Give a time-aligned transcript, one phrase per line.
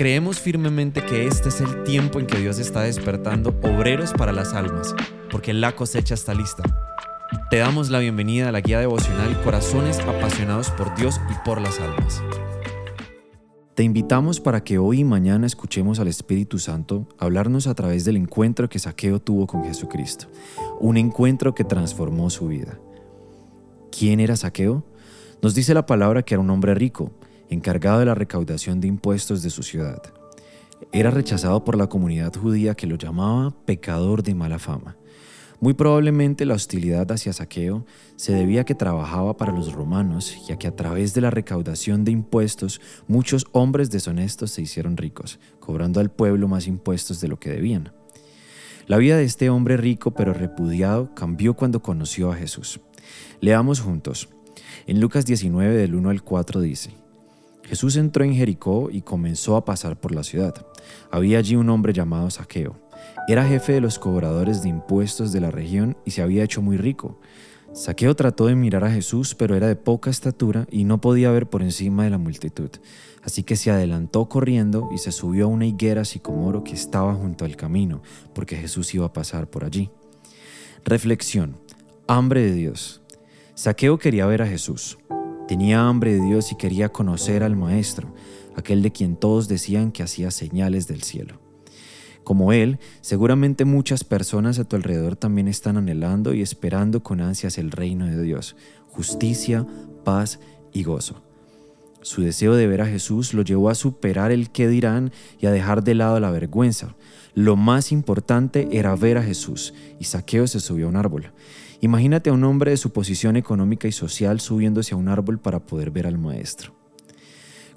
[0.00, 4.54] creemos firmemente que este es el tiempo en que Dios está despertando obreros para las
[4.54, 4.94] almas,
[5.30, 6.62] porque la cosecha está lista.
[7.50, 11.78] Te damos la bienvenida a la guía devocional Corazones apasionados por Dios y por las
[11.80, 12.22] almas.
[13.74, 18.16] Te invitamos para que hoy y mañana escuchemos al Espíritu Santo hablarnos a través del
[18.16, 20.28] encuentro que Saqueo tuvo con Jesucristo,
[20.80, 22.78] un encuentro que transformó su vida.
[23.92, 24.82] ¿Quién era Saqueo?
[25.42, 27.12] Nos dice la palabra que era un hombre rico,
[27.50, 30.02] encargado de la recaudación de impuestos de su ciudad.
[30.92, 34.96] Era rechazado por la comunidad judía que lo llamaba pecador de mala fama.
[35.60, 37.84] Muy probablemente la hostilidad hacia Saqueo
[38.16, 42.02] se debía a que trabajaba para los romanos, ya que a través de la recaudación
[42.02, 47.38] de impuestos muchos hombres deshonestos se hicieron ricos, cobrando al pueblo más impuestos de lo
[47.38, 47.92] que debían.
[48.86, 52.80] La vida de este hombre rico pero repudiado cambió cuando conoció a Jesús.
[53.42, 54.30] Leamos juntos.
[54.86, 56.90] En Lucas 19 del 1 al 4 dice,
[57.70, 60.66] Jesús entró en Jericó y comenzó a pasar por la ciudad.
[61.08, 62.74] Había allí un hombre llamado Saqueo.
[63.28, 66.78] Era jefe de los cobradores de impuestos de la región y se había hecho muy
[66.78, 67.20] rico.
[67.72, 71.48] Saqueo trató de mirar a Jesús, pero era de poca estatura y no podía ver
[71.48, 72.70] por encima de la multitud.
[73.22, 77.44] Así que se adelantó corriendo y se subió a una higuera sicomoro que estaba junto
[77.44, 78.02] al camino,
[78.34, 79.90] porque Jesús iba a pasar por allí.
[80.84, 81.56] Reflexión.
[82.08, 83.00] Hambre de Dios.
[83.54, 84.98] Saqueo quería ver a Jesús.
[85.50, 88.14] Tenía hambre de Dios y quería conocer al Maestro,
[88.54, 91.40] aquel de quien todos decían que hacía señales del cielo.
[92.22, 97.58] Como Él, seguramente muchas personas a tu alrededor también están anhelando y esperando con ansias
[97.58, 98.54] el reino de Dios,
[98.90, 99.66] justicia,
[100.04, 100.38] paz
[100.72, 101.20] y gozo.
[102.00, 105.50] Su deseo de ver a Jesús lo llevó a superar el qué dirán y a
[105.50, 106.94] dejar de lado la vergüenza.
[107.34, 111.32] Lo más importante era ver a Jesús, y Saqueo se subió a un árbol.
[111.82, 115.60] Imagínate a un hombre de su posición económica y social subiéndose a un árbol para
[115.60, 116.74] poder ver al Maestro.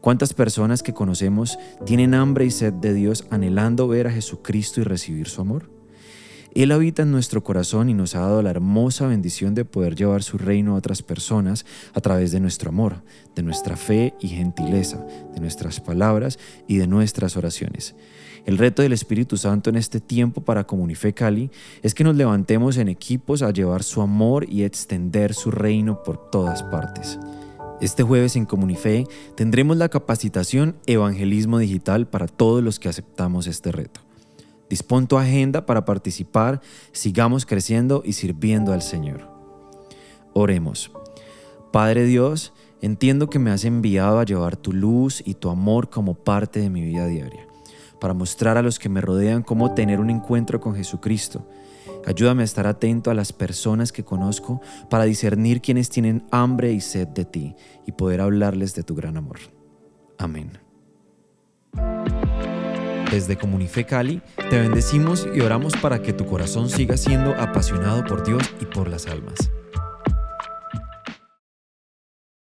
[0.00, 4.84] ¿Cuántas personas que conocemos tienen hambre y sed de Dios anhelando ver a Jesucristo y
[4.84, 5.71] recibir su amor?
[6.54, 10.22] Él habita en nuestro corazón y nos ha dado la hermosa bendición de poder llevar
[10.22, 11.64] su reino a otras personas
[11.94, 13.02] a través de nuestro amor,
[13.34, 17.94] de nuestra fe y gentileza, de nuestras palabras y de nuestras oraciones.
[18.44, 21.50] El reto del Espíritu Santo en este tiempo para Comunife Cali
[21.82, 26.30] es que nos levantemos en equipos a llevar su amor y extender su reino por
[26.30, 27.18] todas partes.
[27.80, 33.72] Este jueves en Comunife tendremos la capacitación Evangelismo Digital para todos los que aceptamos este
[33.72, 34.00] reto.
[34.72, 36.62] Dispón tu agenda para participar,
[36.92, 39.28] sigamos creciendo y sirviendo al Señor.
[40.32, 40.90] Oremos.
[41.70, 46.14] Padre Dios, entiendo que me has enviado a llevar tu luz y tu amor como
[46.14, 47.46] parte de mi vida diaria
[48.00, 51.46] para mostrar a los que me rodean cómo tener un encuentro con Jesucristo.
[52.06, 56.80] Ayúdame a estar atento a las personas que conozco para discernir quienes tienen hambre y
[56.80, 57.56] sed de ti
[57.86, 59.38] y poder hablarles de tu gran amor.
[60.16, 60.71] Amén.
[63.12, 68.24] Desde Comunife Cali, te bendecimos y oramos para que tu corazón siga siendo apasionado por
[68.24, 69.50] Dios y por las almas.